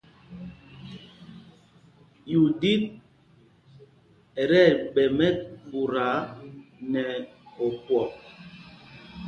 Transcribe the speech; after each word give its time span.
Yúɗit 2.31 2.83
ɛ́ 4.41 4.47
tí 4.49 4.59
ɛɓɛ 4.71 5.03
mɛ́ɓuta 5.17 6.05
nɛ 6.91 7.03
opwɔk. 7.65 8.09